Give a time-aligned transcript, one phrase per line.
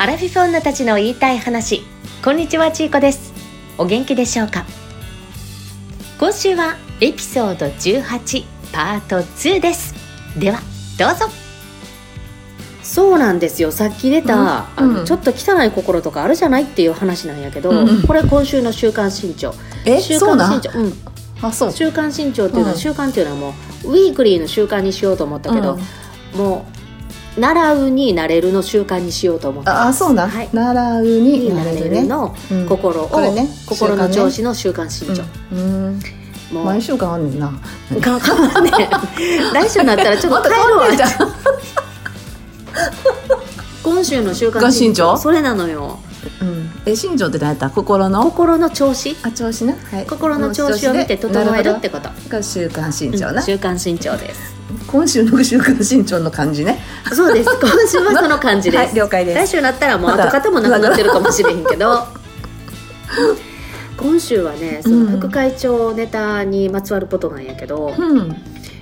[0.00, 1.82] アラフィフ女たちの言いたい話。
[2.24, 3.34] こんにちはちいこです。
[3.76, 4.64] お元気でしょうか？
[6.18, 9.94] 今週はエピソード18パート2です。
[10.38, 10.60] では
[10.98, 11.26] どうぞ。
[12.82, 13.70] そうなんですよ。
[13.70, 19.54] さっき出た、うんあのうんちょっと汚い心とかあるじゃないっていう話なんやけど、うんこれ今週の「週刊新潮」
[19.84, 20.80] え週刊新潮。
[20.80, 20.94] うん。
[21.42, 21.72] あそう。
[21.72, 22.78] 週刊新潮っていうのは、うん。
[22.78, 25.78] 週刊っていうのはもうウィークリーの習慣にしようと思ったけど、
[26.34, 26.79] もう
[27.38, 36.00] 習うになれるの習慣にしようと思ってああそうなん、はい習うになれるねれるのうん心を、これね心の調子のの週刊新潮、うん
[36.52, 37.48] もう毎週間あんねんな
[38.00, 38.70] かかわんね
[39.54, 40.96] 来週になったらちょっと帰るわま
[43.84, 46.00] 今週の週刊新潮それなのよ
[46.42, 54.54] うんえ新庄って何やった心の心の調子あ調子な、はい、心の調子を見て整えるってことことが週刊新潮な、うん週刊新潮です
[54.86, 56.79] 今週の週刊新潮の感じね
[57.14, 57.50] そうです。
[57.60, 59.38] 今週はその感じです、はい了解です。
[59.38, 62.06] 来週になったらもう跡形もなくなってるかもしれへんけど。
[63.96, 68.36] 今週はねその副会長ネタにまつわることなんやけど、うん。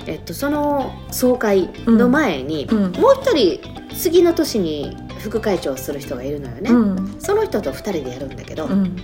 [0.07, 2.93] えっと、その総会の前に、うん。
[2.93, 3.61] もう一人
[3.95, 7.17] 次の年に副会長をする人がいるのよね、うん。
[7.19, 8.97] その人と二人でやるんだけど、うん。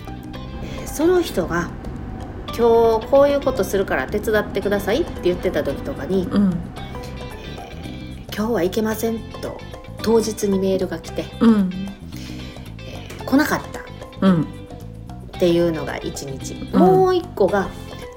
[0.80, 1.70] えーその人が
[2.56, 6.56] 「今日こういうことするから手伝ってください」って言ってた時とかにうん
[8.36, 9.58] 「今日は行けません」と
[10.02, 11.70] 当日にメールが来て、うん。
[12.86, 13.80] えー来なかった。
[14.26, 14.42] うん。
[14.42, 14.46] っ
[15.38, 16.80] ていうのが1日、うん。
[16.80, 17.68] もう一個が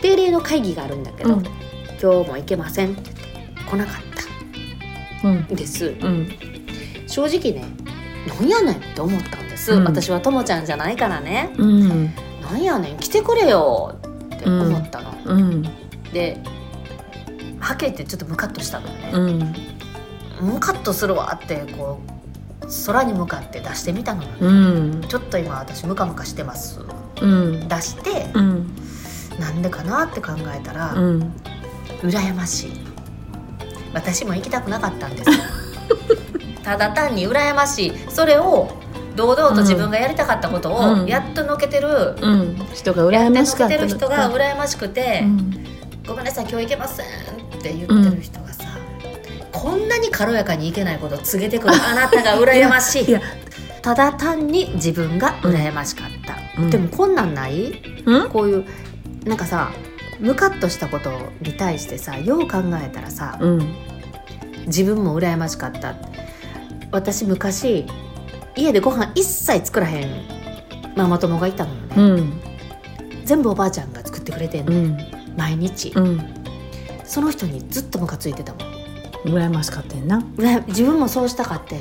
[0.01, 1.43] 定例の会議があるんだけど、うん。
[2.01, 2.91] 今日も行けません。
[2.91, 3.95] って言って来なかっ
[5.21, 5.27] た。
[5.29, 5.37] うん。
[5.39, 5.95] んです。
[6.01, 6.29] うん。
[7.07, 7.65] 正直ね
[8.27, 9.85] なんやねんって思ったんです、うん。
[9.85, 11.51] 私はともちゃんじゃないからね。
[11.57, 12.13] うん。
[12.41, 13.95] なんやねん来てくれよ
[14.35, 15.61] って思ったの、うん。
[16.13, 16.37] で
[17.59, 19.76] はけてちょっとムカッとしたのよね、うん
[20.41, 21.99] ムカッとするわってこ
[22.61, 25.01] う空に向かって出してみたのよ、うん。
[25.07, 26.81] ちょっと今私ムカムカしてます。
[27.21, 27.67] うん。
[27.67, 28.75] 出してう、ん。
[29.39, 31.33] なんでかなって考えたら、うん。
[32.01, 32.71] 羨ましい。
[33.93, 35.29] 私も行きたくなかったんです
[36.63, 37.93] ただ単に羨ましい。
[38.09, 38.69] それを
[39.15, 41.05] 堂々と自分がやりたかったことをうん。
[41.07, 45.65] やっとのけてる、うん人がやっ羨ましかったてのけてる人が羨ましくて、うん。
[46.05, 47.09] ごめんなさい今日行けませんっ
[47.61, 48.46] て言ってる人がさ、
[49.57, 53.05] こんなに軽やかにいけないことを告げてくるあなたが羨ましい。
[53.05, 53.21] いや
[53.81, 56.69] ただ単に自分が羨ましかった、うん。
[56.69, 57.81] でもこんなんない？
[58.05, 58.29] うん？
[58.29, 58.65] こういう
[59.25, 59.71] なんかさ
[60.19, 63.75] ムカッとしたことに対してさよう考えたらさうん。
[64.67, 65.95] 自分も羨ましかった。
[66.91, 67.85] 私昔
[68.55, 70.25] 家でご飯一切作らへん
[70.95, 72.41] ママ友がいたのよね、うん。
[73.25, 74.97] 全部おばあちゃんが作ってくれてんの、うん。
[75.37, 76.33] 毎日、うん。
[77.03, 78.76] その人にずっとムカついてたもん
[79.27, 80.23] 羨ましかったんな。
[80.67, 81.79] 自分もそうしたかってん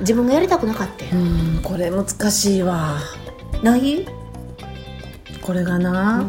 [0.00, 1.22] 自分がやりたくなかったん、う
[1.58, 2.98] んこれ難しいわ。
[3.62, 4.06] ない、
[5.42, 6.24] これがな、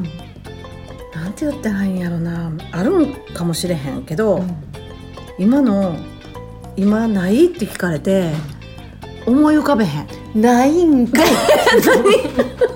[1.15, 2.51] なんて言ったらいいんやろな。
[2.71, 4.43] あるんかもしれへんけど、
[5.37, 5.95] 今の
[6.75, 8.31] 今ないって聞かれて
[9.25, 10.41] 思い浮かべへん。
[10.41, 11.27] ないんかい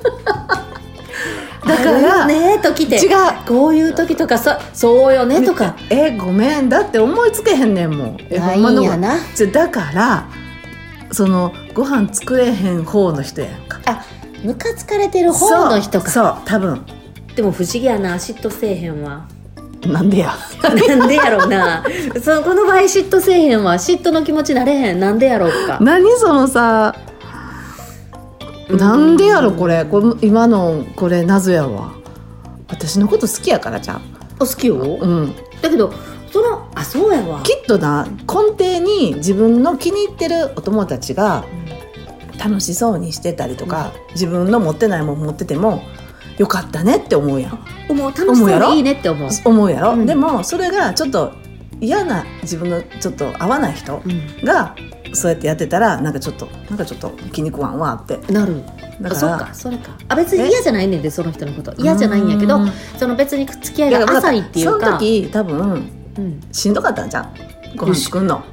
[1.78, 2.98] だからね時で。
[2.98, 3.18] 違う。
[3.48, 5.76] こういう時とかさそうよねとか。
[5.90, 8.18] えごめんだって思いつけへんねんもん。
[8.30, 8.72] えほんま
[9.36, 10.30] じゃだから
[11.12, 13.80] そのご飯作れへん方の人やんか。
[13.86, 14.06] あ
[14.44, 16.10] ムカつかれてる方の人か。
[16.10, 16.86] そう多分。
[17.36, 19.28] でも不思議やな嫉妬せえへんわ。
[19.88, 20.34] なんでや？
[20.64, 21.84] なんでやろうな。
[22.24, 23.74] そうこの場合嫉妬せえへんわ。
[23.76, 25.00] 嫉妬の気持ちなれへん。
[25.00, 25.78] なんでやろうか。
[25.82, 26.96] 何そのさ
[28.70, 29.86] なんでやろこれ？
[29.86, 31.94] この今のこれ謎やわ
[32.68, 34.02] 私のこと好きやからじゃん。
[34.40, 35.36] お好きよ、うん。
[35.62, 35.94] だけど
[36.32, 37.42] そのあそうやわ。
[37.44, 38.26] きっとな根
[38.58, 41.46] 底に自分の気に入ってるお友達が
[42.38, 45.84] 楽しそうにしてたりとか、自分の持ってないもん持ってても
[46.38, 47.60] よかったねって思うやん。
[47.88, 48.12] 思う。
[48.12, 50.06] 楽しそうでいいねって思う、思うやろ、うん。
[50.06, 51.32] でもそれがちょっと
[51.80, 54.46] 嫌な自分のちょっと合わない人うん。
[54.46, 54.76] が
[55.14, 58.18] そうやってやってたらなんかちょっとなんかちょっと気に食わんわって。
[58.32, 58.64] なる。
[59.02, 59.92] だからあそうかそれか。
[60.08, 61.74] あ別に嫌じゃないねんでその人のこと。
[61.78, 62.72] 嫌じゃないんやけどうん。
[62.98, 67.34] その別に付き合いが浅いっていうそかの時多分うん、しんどかったんじゃん
[67.76, 68.44] ご飯作んの。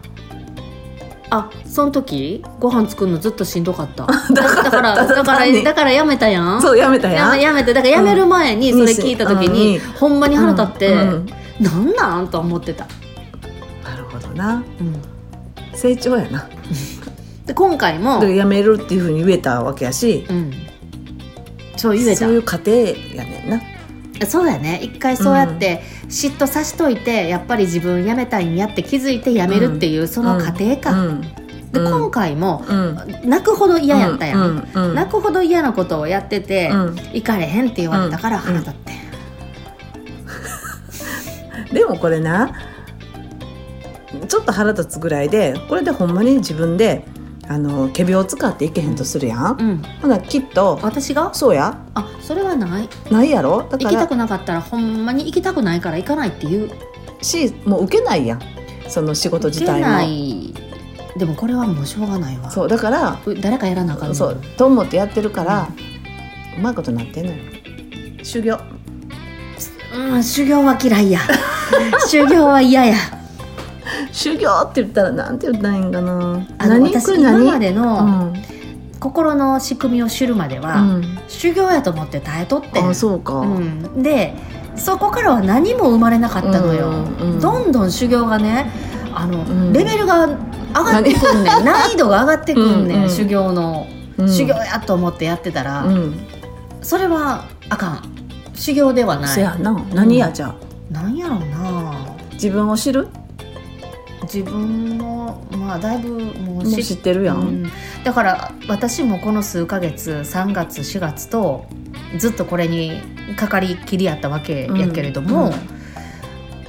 [1.31, 4.07] あその時ご飯作るのずっとしんどかった。
[4.35, 6.61] だからだからだからやめたやん。
[6.61, 7.31] そうやめたやん。
[7.31, 9.93] やめやめてだからやめる前にそれ聞いた時に、うん。
[9.93, 11.01] ほんまに腹立って、うん。
[11.01, 11.27] うん。
[11.61, 12.29] なんなん？
[12.29, 12.87] と思ってた、
[13.85, 14.63] なるほどな。
[14.81, 15.12] うん
[15.83, 16.49] 成長やな。
[17.47, 20.53] で今回もやめるっていうふうに言えたわけやしうん、
[21.77, 22.17] そう言えた。
[22.17, 22.85] そういう過程や
[23.25, 23.61] ねんな。
[24.27, 24.79] そうやね。
[24.81, 31.21] 一回そうやって嫉妬さしといてやっぱり自分辞めたいんやって気づいて辞めるっていうその過程か、うん。
[31.73, 31.91] で、うん。
[31.91, 32.97] 今回もうん。
[33.25, 34.85] 泣くほど嫌やったやん、うん。
[34.85, 34.95] うん。
[34.95, 36.97] 泣くほど嫌なことをやってて、うん。
[37.13, 38.93] 行かれへんって言われたから腹立って
[41.73, 42.53] ん、 でもこれな
[44.29, 47.05] ちょっと腹立つぐらいでこれでほんまに自分で
[47.49, 51.35] あの仮病を使っていけへんとするやん、うん、ほなきっと私が？
[51.35, 51.77] そうや。
[51.95, 52.89] あそれはない。
[53.11, 53.69] ないやろ？
[53.69, 56.71] だ行きたからくなかったらほんまに行きたくないから行かないって言う。
[57.21, 58.41] しもう受けないやん。
[58.89, 60.03] その仕事自体も。
[60.03, 60.55] い。
[61.17, 62.51] でもこれはもうしょうがないわ。
[62.51, 65.69] そうだからう誰かやらなあかんのそうと思ってやってるから、
[66.57, 67.39] うまいことなってんのよ。
[68.23, 68.59] 修行。
[69.95, 71.21] うん修行は嫌いや。
[72.09, 72.95] 修行は嫌や
[74.13, 76.47] 修行って言ったらなんて言ったらいいんかな。
[76.59, 78.35] あの私今まうでのん。
[79.01, 81.19] 心の仕組みを知るまでは、うん。
[81.27, 82.89] 修行やと思って耐えとってん。
[82.91, 84.35] あそうか、うん、で
[84.77, 86.93] そこからは何も生まれなかったのよ、う
[87.25, 87.41] んうん。
[87.41, 88.71] どんどん修行がね
[89.15, 89.73] あの、ん。
[89.73, 90.37] レベルが上
[90.73, 91.65] がってくんねん。
[91.65, 93.87] 難易度が上がってくんねん、うんうん修行の、
[94.19, 94.29] うん。
[94.29, 96.15] 修行やと思ってやってたら、うん。
[96.81, 98.03] それはあかん。
[98.55, 99.35] 修行ではない。
[99.35, 99.73] そやな。
[99.93, 100.55] 何やじゃあ？
[100.93, 101.17] なん。
[101.17, 101.93] やろうな。
[102.35, 103.09] 自分を知る？
[104.33, 107.71] 自分もまあだいぶもう知ってるやん、うん。
[108.03, 111.67] だから私もこの数ヶ月3月4月と
[112.17, 113.03] ずっとこれに
[113.37, 115.53] かかりきりやったわけやけれども、うん。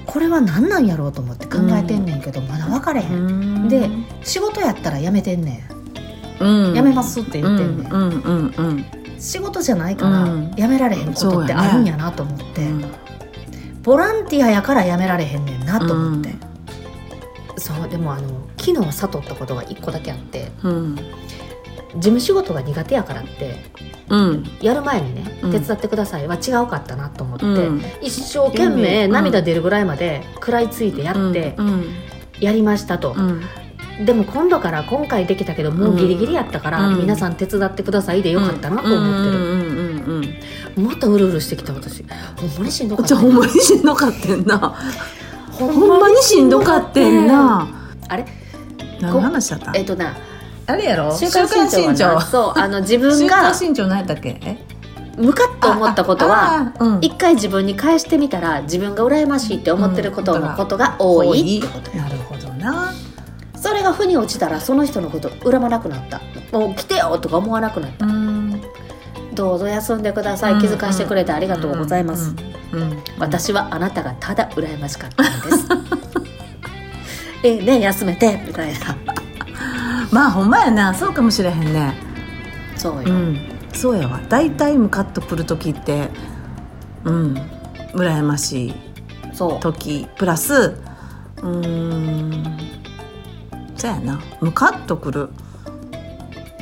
[0.06, 3.90] これは何なんやろうと思って考えてんねんけど、まだ分かれへん、で
[4.24, 5.68] 仕事やったら辞めてんね
[6.40, 6.72] うん。
[6.74, 8.86] ん辞めますって言ってんねん、うんうんうんうん。
[9.20, 10.52] 仕事じゃないからうん。
[10.56, 12.68] 辞められへんことってあるんやなと思って、
[13.84, 16.53] ボランティアやから辞められへんねんなと思って、
[17.58, 20.96] そうでもあの昨日悟ったことが一個だけあってうん。
[21.96, 23.56] 事務仕事が苦手やからって
[24.10, 24.44] うん。
[24.62, 25.52] やる前にねうん。
[25.52, 26.28] 手伝ってください。
[26.28, 27.82] は違うかったなと思って、うん。
[28.02, 29.12] 一生懸命うん。
[29.12, 31.86] 涙出るぐらいまで食らいついてやってうん。
[32.40, 33.14] やりましたと。
[33.16, 34.06] う、ん。
[34.06, 36.98] でも今度から今回できたけどもうギリギリやったから、うん。
[37.00, 42.04] 皆さん手伝ってくださいでよかったなと思ってる、もっとうるうるしてきた私。
[42.04, 43.16] ほんまにしんどかった。
[43.16, 44.76] ほんまにしんどかってんな
[45.60, 47.68] ほほんまにしんどかってんな。
[48.08, 48.26] あれ？
[49.02, 49.72] 何の話だった？
[49.76, 50.16] えっとな。
[50.66, 51.16] あれやろ？
[51.16, 54.40] 週刊新潮そうあの 自分週刊が新潮何やったっけ？
[54.44, 54.58] え？
[55.18, 56.98] ムカッと思ったことはああうん。
[57.02, 61.60] 一回自分に返してみたら自分が羨ましいって思ってることのことが多い。
[61.60, 62.04] ってことや。
[62.04, 62.92] なるほどな。
[63.62, 66.20] それが負に落ちたらその人のこと恨まなくなった。
[66.58, 68.06] もう来てよとか思わなくなった。
[68.06, 68.62] うん。
[69.36, 70.60] どうぞ休んでください。
[70.60, 72.53] 気遣いしてくれてありがとうございます、うんうん
[73.20, 75.68] 私はあなたがただ羨ましかったんです。
[77.44, 78.96] ええね休めてみたいな。
[80.12, 80.94] まあほんまやな。
[80.94, 81.94] そうかもしれへんね。
[82.76, 83.40] そうよ、うん。
[83.74, 84.20] そうやわ。
[84.30, 86.10] 大体ムカッとくる時って
[87.04, 87.38] うん。
[87.94, 88.74] 羨ましい
[89.60, 90.08] 時。
[90.18, 92.58] プラスうーん。
[93.76, 94.20] そうやな。
[94.42, 95.30] ムカッとくる。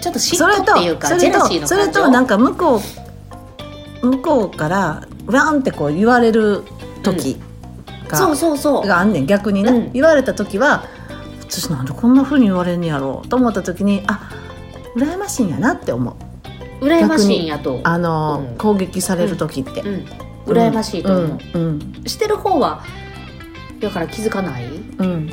[0.01, 2.81] ちょっと嫉それと妬っていうかそれジェラシーとそれとなんか向こ
[4.01, 6.63] う向こうからワンってこう言われる
[7.03, 7.39] 時
[8.07, 8.87] が,、そうそうそう。
[8.87, 9.25] があんねん。
[9.25, 9.91] 逆にね、うん。
[9.93, 10.85] 言われた時は
[11.39, 14.29] 私なんでこんな風に言われんねやろうと思った時にあ
[14.95, 16.11] 羨ましいんやなって思
[16.81, 17.79] う羨ましいんやと。
[17.83, 18.57] あの、うん。
[18.57, 20.05] 攻撃される時って、うん。
[20.45, 21.61] 羨ましいと思う、うん。
[21.63, 21.67] う
[22.01, 22.03] ん。
[22.05, 22.83] してる方は
[23.79, 24.65] だから気づかない？
[24.67, 25.31] うん。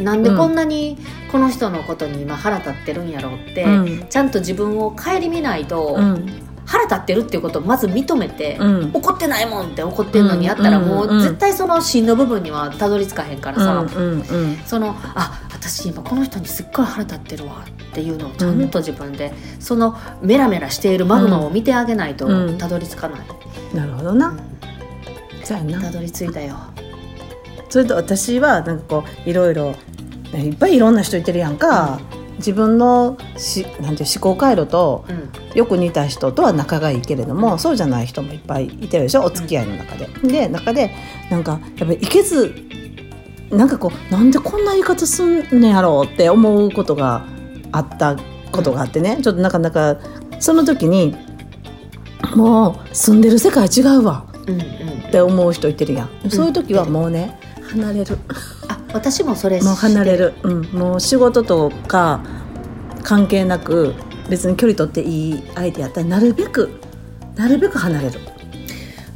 [0.00, 0.96] なんでこんなに
[1.30, 4.06] この人のことに今腹立ってるんやろうって、うん。
[4.08, 6.26] ちゃんと自分を顧みないと、うん
[6.72, 8.90] 腹立ってるっていうことをまず認めて、うん。
[8.94, 10.88] 怒ってないもんって怒ってんのにやったらうん。
[10.88, 11.18] もうん。
[11.18, 14.20] う絶対その芯の部分にはたどり着かへんからさ、うん。
[14.20, 14.56] うん。
[14.64, 22.56] そのあ私今この人にすっごい腹立ってるわっていうのをちゃんと自分で、そのメラメラしているマグマを見てあげないとうん。
[22.56, 23.20] たどり着かない、
[23.76, 24.28] なるほどな。
[24.28, 24.38] うん。
[25.44, 25.80] そうやな。
[25.82, 26.56] たどり着いたよ。
[27.68, 29.74] それと私はなんかこういろいろ
[30.34, 32.00] いっぱいいろんな人いてるやんか、
[32.38, 40.06] 自分のしなんていう思考回路とうんよく似た人とは仲がいいけれども、そうじゃない人もいっぱいいてるでしょお付き合いの中で。
[40.22, 40.90] で中で
[41.30, 42.54] なんかやっぱりいけず
[43.50, 47.26] なんかこうなんでこんな言い方すんねやろうって思うことが
[47.70, 48.16] あった
[48.50, 49.98] ことがあってね、ちょっとなかなか
[50.40, 51.14] その時に
[52.34, 54.60] もう住んでる世界違うわうんうん
[55.08, 56.30] って思う人いてるやん。
[56.30, 57.38] そういう時はもうね
[57.70, 58.18] 離れる。
[58.92, 60.34] あ私もそれもう離れる。
[60.42, 62.20] る、うん、もう仕事とか
[63.02, 63.94] 関係なく
[64.28, 66.70] 別に距離取っていい相手やったらなるべく
[67.36, 68.20] なるべく離れる。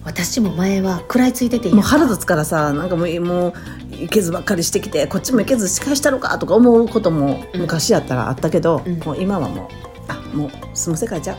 [0.04, 3.52] 私も前は食らいついてていいもう腹立つからさなんかもうもう
[3.90, 8.98] いけずばっかりしてきてこっちもいけず仕返したのかとか思うこともうん昔やったらあったけど、うん。
[9.00, 9.68] もう今はもう
[10.08, 11.36] あもう住む世界じゃ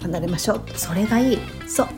[0.00, 0.62] 離れましょう。
[0.76, 1.38] それがいい。
[1.66, 1.88] そう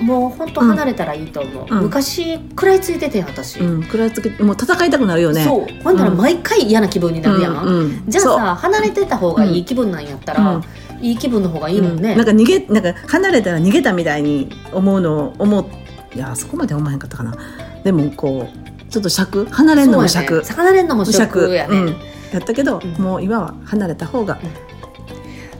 [0.00, 1.82] もう本当離れたらいいと思う、うん。
[1.84, 5.44] 昔食らいついてて私、うん食らいつけもう戦いたくなるよね。
[5.44, 5.82] そう。
[5.82, 6.16] ほんならうん。
[6.16, 8.04] 毎回嫌な気分になるやん、うんうん。
[8.08, 8.38] じゃあそう。
[8.38, 10.64] さ離れてた方がいい気分なんやったら、うん。
[11.04, 12.16] いい気分の方がいいもんね、うん。
[12.16, 15.66] なんか逃げなんか離れたら逃げたみたいに思うのを思う。
[16.14, 17.36] いやそこまで思わへんかったかな。
[17.84, 20.56] でもこうちょっと尺離れんのも尺、そうやね。
[20.56, 21.54] 離れんのも尺。
[21.54, 21.96] やね、うん。
[22.32, 23.02] やったけど、うん。
[23.02, 24.38] もう今は離れた方が、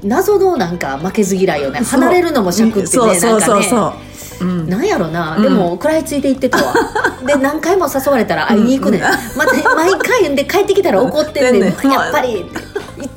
[0.03, 3.63] 謎のなんか負けず嫌いよね離れるのも尺ってねそうそうそうなんかね。
[3.65, 3.95] そ
[4.45, 4.53] う、う。
[4.65, 4.69] ん。
[4.69, 5.43] なんやろな、うん。
[5.43, 6.75] でも食らいついていってたわ。
[7.27, 8.99] で何回も誘われたら会いに行くね。
[8.99, 9.09] ん、うん。
[9.37, 12.47] また毎回で帰ってきたら怒ってんねん、うんやっぱりいっ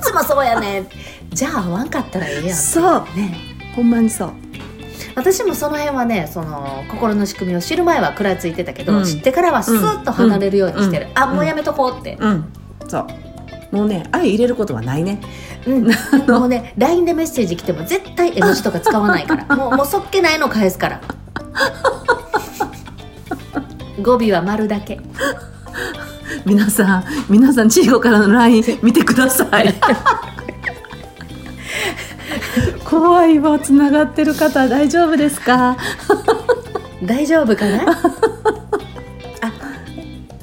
[0.02, 0.88] つもそうやねん。
[1.32, 3.02] じゃあ会わんかったらええやんそう。
[3.16, 3.36] ね
[3.76, 4.34] ほんまにそう。
[5.14, 9.04] 私もその辺はねその心の仕組みを知る前は食らいついてたけど、うん。
[9.06, 11.12] 知ってからはスーッと離れるようにしてる、うん。
[11.22, 12.54] あもうやめとこうって、うん。
[12.88, 13.08] そう
[13.72, 15.20] もうね愛入れることはないね。
[15.66, 15.88] うん、
[16.30, 19.46] もうね LINE でメッセージ来ても絶対絵文字とか使わないから。
[19.56, 21.02] もうもうそっけないの返すから。
[24.02, 25.00] 語尾は丸だけ。
[26.46, 29.74] 皆さん皆さんチーゴからの LINE 見てください。
[32.84, 33.60] 怖いわ。
[33.60, 35.78] つながってる方大丈夫ですか？
[37.04, 37.92] 大丈夫かな？
[37.92, 37.96] あ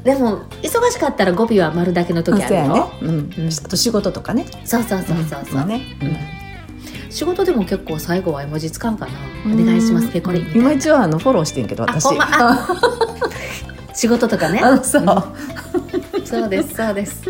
[0.08, 3.08] でも忙しかったら語尾は丸だけの時あるよ、そうやね、うん。
[3.08, 3.48] うん。
[3.48, 4.46] あと仕事とかね。
[4.64, 7.12] そうそうそうそうそう、ね、うん。
[7.12, 9.12] 仕事でも結構最後は絵文字使うかな。
[9.44, 12.06] お願いしますペコリ今一応あのフォローしてんけど私。
[13.92, 14.60] 仕事とかね。
[14.60, 15.04] あそう、
[16.24, 17.22] そうですそうです。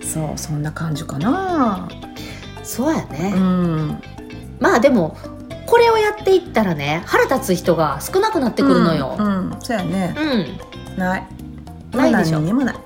[0.00, 1.86] そうそんな感じかな。
[2.62, 4.02] そうやね、うん。
[4.58, 5.18] まあでも
[5.66, 9.16] これをやっていったらね腹立つ人が少なくなってくるのよ。
[9.18, 9.56] うん、うん。
[9.60, 10.14] そうやね。
[10.16, 11.26] うん、ない
[11.92, 12.38] ないでしょ。
[12.38, 12.76] 何にもない。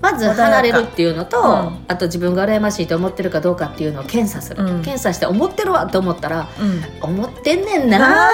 [0.00, 1.84] まず離れるっていうのと、うん。
[1.88, 4.68] あと自分が羨ましいと思ってるかどうかっていうのを検査する、うん。
[4.82, 7.10] 検査して思ってるわと思ったらうん。
[7.10, 8.30] 思ってんねんな。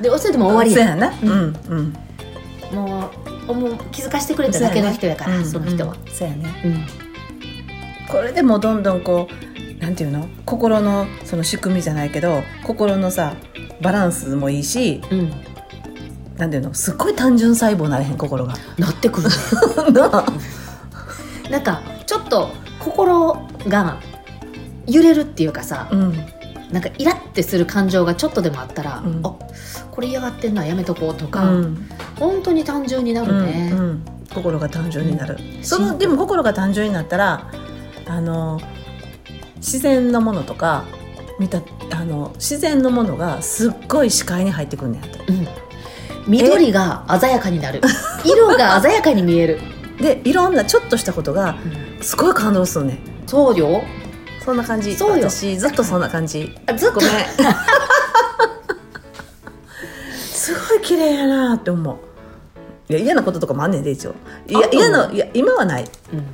[0.00, 0.76] でそれでも終わりや。
[0.78, 1.08] そうやな。
[1.08, 1.96] ううんんうん。
[2.74, 3.10] も
[3.48, 6.48] う思う気づかせてくれただけの人やからそ,、の人は、うんそうやね。
[6.64, 6.86] うん。
[8.08, 10.28] これでもどんどんこうなんていうの？
[10.46, 13.34] 心のその仕組みじゃないけど心のさ
[13.80, 15.32] バランスもいいしうん
[16.36, 18.54] なんていうのすっごい単純細胞なれへん心が。
[18.78, 19.28] なってくる。
[19.28, 19.34] ね
[19.92, 20.24] な
[21.50, 23.98] なんかちょっと心が
[24.86, 26.16] 揺れるっていうかさ、うん。
[26.72, 29.20] なんかイラってする感情がちょっとでもあったら、うん。
[29.22, 29.34] あ
[29.90, 31.88] これ嫌がってんなやめとこうとか、うん。
[32.18, 34.04] 本当に単純になるね、うんうん。
[34.34, 35.64] 心が単純になる、うん。
[35.64, 37.50] そのでも心が単純になったら
[38.06, 38.60] あの
[39.56, 40.84] 自然のものとか
[41.38, 45.18] 見たあの自然のものがすっごい視界に入ってくんねんって。
[45.28, 45.46] うん
[46.26, 47.80] 緑が鮮やかになる。
[48.24, 49.60] 色が鮮やかに見える、
[49.98, 51.56] でいろんなちょっとしたことが
[52.00, 52.98] すごい感動するねん。
[53.26, 53.82] そうよ。
[54.44, 54.94] そんな感じ。
[54.94, 55.28] そうよ。
[55.30, 56.56] 私ずっとそんな感じ。
[56.66, 57.00] あずっと？
[57.00, 57.10] ごめん。
[60.14, 61.96] すごい綺麗やなって思う。
[62.88, 64.14] いや嫌なこととかもあんねんで一応。
[64.48, 65.84] いや嫌ないや今はない。
[66.12, 66.24] うん。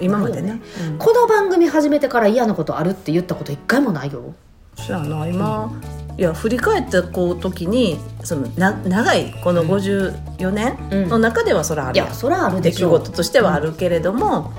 [0.00, 0.60] 今までね。
[0.90, 0.98] うん。
[0.98, 4.34] この番組始めてから嫌なことあるって言ったこと一回もないよ。
[4.76, 5.70] そうやな今、
[6.16, 9.68] いや振り返ったこう時にそのな長いこのうん。
[9.68, 11.08] 54年うん。
[11.08, 11.98] の中ではそれあいる。
[11.98, 12.90] やん、やそれはある出来でしょ。
[12.90, 14.52] 事としてはあるけれども、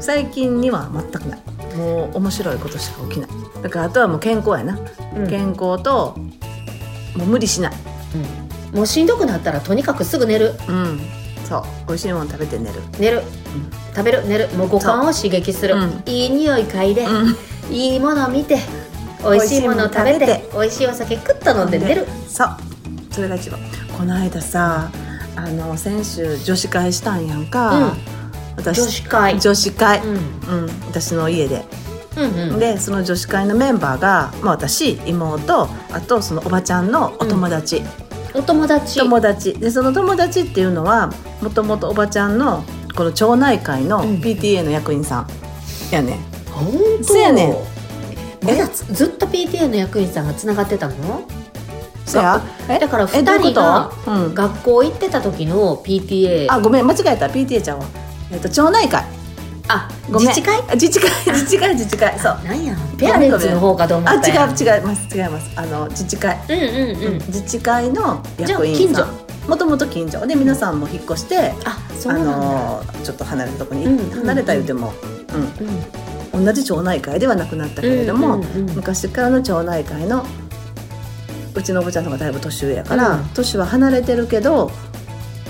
[0.00, 1.40] 最近には全くない。
[1.76, 3.30] もう面白いことしか起きない。
[3.62, 4.78] だからあとはもう健康やな、
[5.16, 5.28] うん。
[5.28, 6.16] 健康と
[7.16, 7.72] もう無理しない。
[8.72, 8.76] うん。
[8.76, 10.54] もうしんどくなったらとにかくすぐ寝る。
[10.68, 11.00] うん。
[11.48, 11.62] そう。
[11.88, 12.82] 美味しいもの食べて寝る。
[12.98, 13.22] 寝る、
[13.96, 14.28] 食べる。
[14.28, 14.48] 寝る。
[14.50, 16.02] もう五感を刺激する、うん。
[16.04, 17.36] いい匂い嗅いで、うん。
[17.74, 18.58] いいもの見て
[19.22, 22.06] 美味しいもの食べて美味しいお酒クッと飲んで寝る。
[22.28, 22.48] そう。
[23.10, 23.60] それが一番
[23.96, 24.90] この間さ
[25.34, 27.96] あの先週女子会したんやんか、
[28.56, 29.40] 私女子会。
[29.40, 30.14] 女子会、うん。
[30.14, 30.16] う
[30.66, 31.64] ん、私の家で、
[32.16, 32.58] うんうん。
[32.58, 37.82] でその女子会のメンバーが、まあ、私妹あとそのおばちゃんのお友達、
[38.34, 38.98] お友達。
[38.98, 39.54] 友達。
[39.54, 42.64] でその友達っていうのはもともとおばちゃんの
[42.96, 44.20] この町内会のうん。
[44.20, 45.26] PTA の役員さん
[45.92, 46.18] やね、
[46.50, 46.66] 本
[46.98, 47.04] 当？
[47.04, 47.56] そうやねん
[48.42, 51.22] まだつずっと PTA の役員さんがつながってたの？
[52.06, 52.40] そや。
[52.68, 53.92] えだから2えどういう人が
[54.34, 57.26] 学校行ってた時の PTA あごめん間違えた。
[57.26, 57.86] PTA ちゃんは、
[58.32, 59.04] えっと、町内会。
[59.70, 60.28] あごめん。
[60.28, 60.56] 自治会？
[60.68, 61.10] あ 自治会。
[61.26, 62.18] 自治会自治会。
[62.18, 62.38] そう。
[62.44, 62.74] なんや。
[62.96, 64.50] ペアレンツの方かと思あったやん。
[64.50, 65.50] 違う違います違います。
[65.56, 67.18] あの自治会、うんうんうん。
[67.26, 70.26] 自治会の役員じゃさんもともと近所。
[70.26, 74.92] で皆さんも引っ越してあそうあなんだ、のちょっと離れたとこに、離れた言うても、
[75.34, 75.68] うん、
[76.32, 78.76] 同じ町内会ではなくなったけれども、うんうんうん。
[78.76, 80.24] 昔からの町内会の
[81.54, 83.24] うちのおばちゃんの方がだいぶ年上やから、うん。
[83.34, 84.70] 年は離れてるけど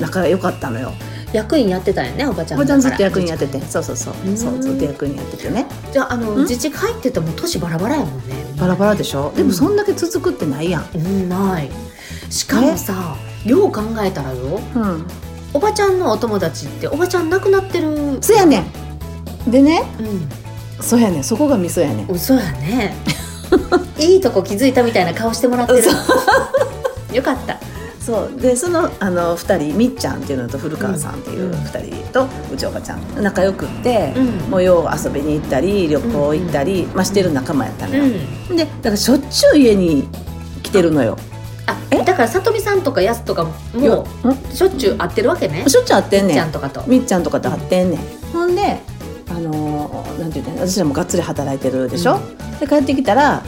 [0.00, 0.92] 仲が良かったのよ。
[1.32, 3.46] 役員やってたんやねおばちゃんおばちゃんずっと役員やっって。
[3.46, 4.14] てそうそうそう。
[4.26, 5.66] うんそうずっと役員やっててね。
[5.92, 6.38] じゃああのん？
[6.40, 8.34] 自治会って言っても年バラバラやもんね。
[8.58, 9.48] バラバラでしょ、でうん。
[9.48, 10.88] もそんだけ続くってないやん。
[10.94, 11.70] うんない。
[12.30, 15.06] しかもさよう考えたらようん。
[15.52, 18.18] おばちゃんのお友達っておばちゃん亡くなってる。
[18.22, 18.64] そやね
[19.46, 19.50] ん。
[19.50, 20.02] でねう
[20.80, 21.24] そうやねん。
[21.24, 22.06] そこがミソやねん。
[22.06, 22.94] ん嘘やね。
[23.98, 25.82] いいとこ気づいたみたいな顔してもらってる。
[27.12, 27.58] よかった。
[28.00, 28.40] そう。
[28.40, 31.52] でそのあの2人みっちゃんっていうのと古川さんっていううん。
[31.52, 33.00] 2人とうちおばちゃん。
[33.22, 34.50] 仲良くって、うん。
[34.50, 38.04] もうよう遊びに行ったり旅行行ったり、まあ、してる仲間やったのよ、
[38.50, 38.56] うん。
[38.56, 40.08] でだからしょっちゅう家に
[40.62, 41.18] 来てるのよ。
[41.66, 41.98] あえ？
[42.02, 43.52] だからさとみさんとかやすとかも
[44.52, 45.64] しょっちゅう会ってるわけね。
[45.66, 46.36] しょっちゅう会ってんねん。
[46.36, 46.82] ちゃんとかと。
[46.86, 48.00] みっちゃんとかと会ってんねん、
[48.32, 48.76] ほんであ
[49.92, 52.20] のーなんて言うの私らもがっつり働いてるでしょ、
[52.60, 53.42] で帰ってきたら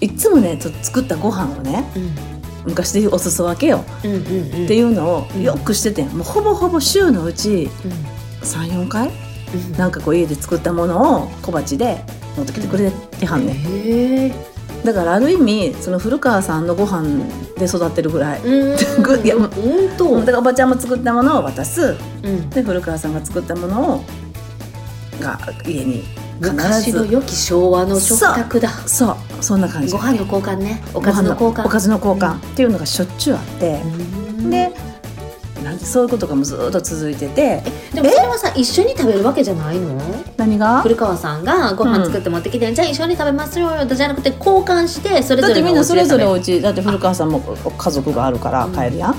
[0.00, 2.34] いつもね作ったご飯をねうん。
[2.66, 3.84] 昔で言うお裾分けよ。
[4.04, 4.64] うんうんうん。
[4.64, 6.08] っていうのをうんよくしててん。
[6.08, 7.68] もうほぼほぼ週のうち
[8.42, 9.08] 34回？
[9.08, 9.76] うん。
[9.76, 12.02] なんかこう家で作ったものを小鉢で
[12.38, 13.46] 持ってきてくれてはん。
[13.46, 13.52] ね。
[13.52, 14.32] ん、へえ。
[14.82, 17.26] だからある意味その古川さんのご飯
[17.58, 18.76] で育ってるぐらい、うん。
[19.24, 19.50] いや本
[19.98, 20.20] 当。
[20.20, 21.96] だからおばちゃんも作ったものを渡す。
[22.22, 22.48] うん。
[22.48, 24.04] で古川さんが作ったものを
[25.24, 26.04] が家に。
[26.40, 26.52] 必ず。
[26.52, 28.68] 昔の良き昭和の食卓だ。
[28.68, 29.16] そう。
[29.40, 29.92] そんな感じ。
[29.92, 30.82] ご飯の交換ね。
[30.92, 31.64] おかずの交換。
[31.64, 32.34] おかずの交換。
[32.36, 34.50] っていうのがしょっちゅうあって、うん。
[34.50, 34.70] で
[35.62, 37.62] なんでそういうことがもうずっと続いてて。
[37.94, 39.98] でもそれはさ一緒に食べるわけじゃないの？
[40.36, 40.82] 何が？
[40.82, 49.14] 古川さんがご飯作って持ってきて、じゃあ一緒に食べますよじゃなくて交換してそれぞれのだってみんなそれぞれおお家だって古川さんも家族があるから帰るやん、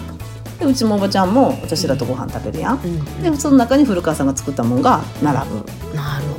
[0.59, 3.24] でうちもおばちゃんも私らとご飯食べるやん、うん。
[3.24, 5.65] でその中に古川さんが作ったもんが並ぶ、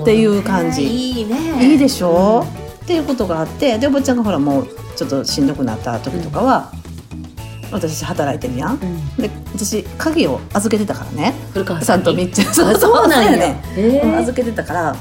[0.07, 0.85] っていう感じ。
[0.85, 1.73] いいね。
[1.73, 2.47] いいでしょ、
[2.85, 6.71] っていうことがあってでおばちゃんがほらもうちょっとしんどくなった時とかは、
[7.73, 8.79] 私働いてるやん。
[9.17, 11.35] で私鍵を預けてたからね。
[11.53, 12.49] 古川ささんとみっちゃん。
[12.51, 13.33] あそうなんや。
[13.37, 14.97] ね預けてたから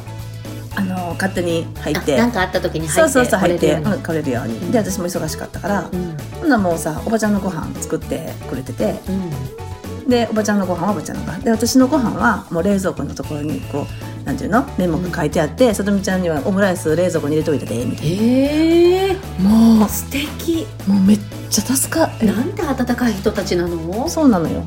[0.75, 2.15] あの勝手に入って。
[2.15, 3.93] あなんかあった時に入ってそうそうそう入って来れるように。
[3.93, 4.71] うん来れるように。
[4.71, 6.17] で私も忙しかったからうん。
[6.39, 8.95] ほんならもうさおばちゃんのご飯作ってくれてて。
[9.07, 10.09] うん。
[10.09, 11.43] でおばちゃんのご飯はおばちゃんのご飯。
[11.43, 14.65] で私のご飯はもう冷蔵庫のところにこうなんていうの？
[14.77, 19.13] メモが書いてあってさとみちゃんにはオムライス冷蔵庫に入れといてでみたいへえ。
[19.41, 20.65] なも素敵。
[20.87, 22.25] うもうめっちゃ助かる。
[22.27, 24.09] なんて温かい人たちなの？
[24.09, 24.63] そうなのよ。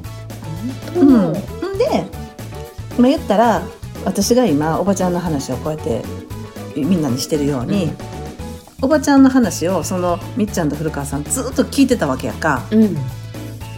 [0.94, 1.40] 本うん、んで、
[2.98, 3.62] まあ、言ったら
[4.04, 6.04] 私が今おばちゃんの話をこうやって
[6.76, 7.90] みんなにしてるように、
[8.80, 12.64] おばちゃんの話をそのみっちゃんと古川さんずっと聞いてたわけやんか。
[12.70, 12.96] うんうん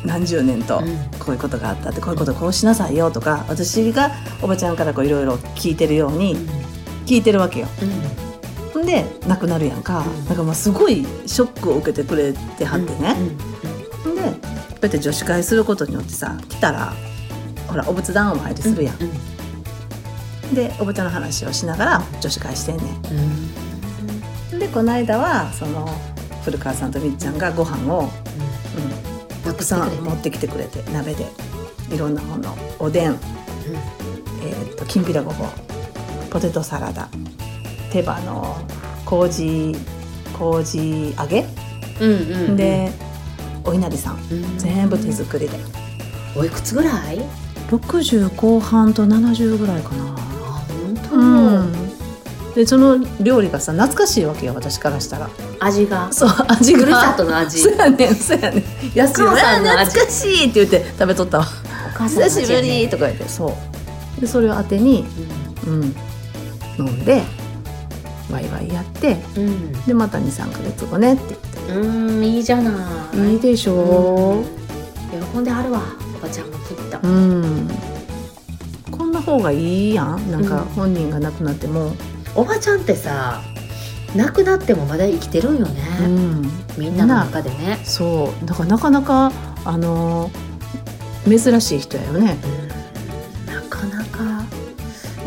[0.04, 0.84] 何十年と、うん。
[1.18, 4.10] こういうことがあったってこういうことこうしなさいよとか私が
[4.42, 6.36] おばちゃんからこういろいろ聞いてるように
[7.06, 7.66] 聞いてるわけよ。
[8.76, 8.86] ん。
[8.86, 10.24] で亡くなるやんか、うん。
[10.26, 13.16] なんかまあすごいショックを受けてくれてはってね。
[14.06, 14.12] うん。
[14.12, 14.16] ん。
[14.16, 14.28] でこ
[14.82, 16.92] うやって女子会することによってさ来たら
[17.68, 18.96] ほらお仏壇お参りするやん。
[19.02, 20.54] うん。
[20.54, 22.84] でおばちゃんの話をしながら女子会してんね
[24.52, 24.56] うん。
[24.56, 25.86] んでこの間はその
[26.44, 28.14] 古川さんとみっちゃんがご飯を、うん、た
[29.60, 31.26] くさん持ってきてくれて鍋で。
[31.90, 32.56] いろんなもの。
[32.78, 33.18] おでん、
[34.44, 35.48] えー、ときんぴらごぼう。
[36.30, 37.08] ポテトサラダ。
[37.92, 38.56] 手羽の
[39.04, 39.74] 麹
[40.38, 41.44] 麹揚げ、
[42.00, 42.56] うんうんうん。
[42.56, 42.92] で
[43.64, 44.14] お稲荷さん。
[44.30, 44.58] うん。
[44.58, 45.58] 全部手作りで。
[46.36, 47.18] おいくつぐらい
[47.68, 50.16] ？60後半と70ぐらいかな
[52.54, 55.30] でその料理がさ懐かしいわけよ私からしたら。
[55.60, 56.12] 味が。
[56.12, 56.78] そう味が。
[56.80, 57.58] ふるさとの味。
[57.58, 58.64] そうやねんそうやねん。
[58.94, 59.90] 安いお母さんの味。
[59.90, 61.46] 懐かしいって言って食べとったわ。
[62.08, 63.54] 久しぶりとか言ってそ
[64.18, 64.20] う。
[64.20, 65.04] でそれを当てに、
[65.66, 65.94] うん、
[66.78, 67.22] 飲んで
[68.30, 69.46] ワイワイやってうん。
[69.46, 71.36] うんでまた23か月後ねって
[71.72, 72.70] うんいいじゃな
[73.12, 73.16] い。
[73.16, 74.42] 言っていいでしょ
[75.32, 75.82] 喜んではるわ
[76.16, 76.98] おばちゃんもきっと。
[77.02, 77.68] うん、
[78.90, 80.30] こんな方がいいやん。
[80.30, 80.64] なんかうん。
[80.70, 81.92] 本人が亡くなっても、
[82.34, 83.42] おばちゃんってさ
[84.16, 88.46] 亡くなってもまだ生きてるんよね、うん、みんなの中でね、そう。
[88.46, 89.32] だからなかなか
[89.64, 90.50] あのー
[91.38, 92.38] 珍しい人やよね、
[93.46, 93.54] うん。
[93.54, 94.42] なかなか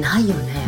[0.01, 0.65] ないよね、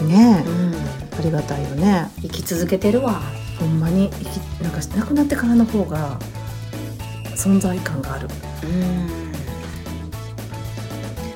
[0.00, 0.48] うん、ねえ。
[0.48, 0.74] うん。
[1.18, 2.10] ありがたいよね。
[2.20, 3.20] 生き続けてるわ。
[3.58, 6.18] ほんまに生きなんか亡くなってからの方が
[7.36, 8.28] 存在感がある。
[8.64, 9.32] うん。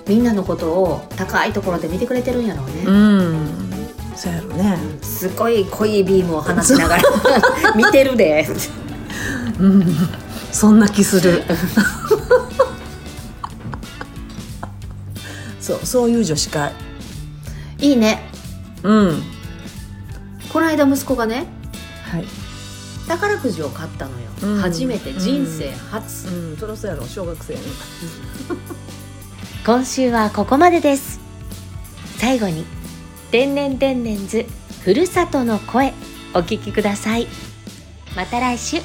[0.09, 3.66] みんなのことを高いところで見てくれてるんやろうね、うん
[4.57, 7.03] ね、すごい濃いビームを放ちながら
[7.75, 8.49] 見てるで。
[9.59, 9.97] うん、
[10.53, 11.45] そんな気する。
[15.61, 16.73] そうそういう女子会。
[17.79, 18.23] いいね。
[18.83, 19.23] うん。
[20.53, 21.47] この間息子がね
[22.11, 22.25] はい。
[23.09, 24.61] 宝くじを買ったのよ、うん。
[24.61, 26.57] 初めて人生初、うん。
[26.57, 27.61] そろそろやろ小学生に。
[29.65, 31.19] 今週はここまでです。
[32.19, 32.65] 最後に
[33.31, 34.47] 天然天然図
[34.85, 35.93] ふるさとの声
[36.35, 37.27] お聞きください。
[38.15, 38.79] また来週。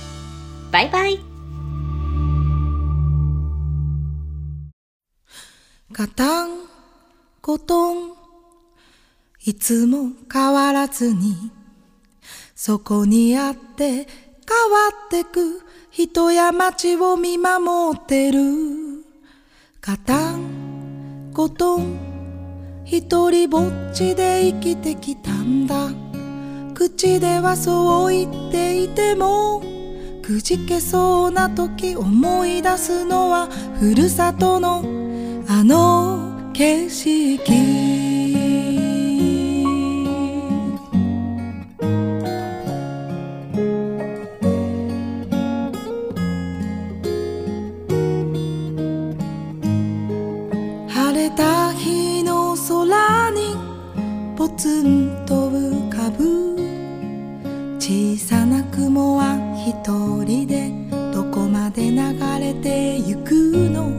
[0.71, 1.19] バイバイ。
[5.93, 6.49] カタン
[7.41, 8.13] コトン
[9.43, 11.51] いつも変わらずに
[12.55, 14.05] そこにあって変わ
[15.07, 18.39] ってく人や街を見守ってる。
[19.81, 22.10] カタンコトン
[22.91, 25.91] 一人ぼっちで生きてきたんだ。
[26.73, 29.63] 口ではそう言っていても
[30.21, 33.47] くじけそうな時思い出すのは
[33.79, 34.83] ふるさとの
[35.47, 38.00] あの景色。
[59.15, 60.71] は一人で
[61.13, 61.97] どこまで流
[62.39, 63.31] れてゆく
[63.69, 63.89] の？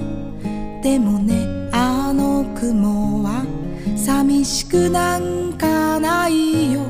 [0.83, 3.45] でもねあの雲は
[3.97, 6.83] 寂しくなんかないよ。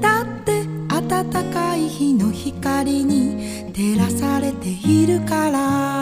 [0.00, 5.93] だって暖かい日の光に照らされているから。